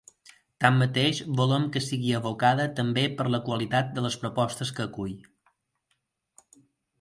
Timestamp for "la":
3.35-3.41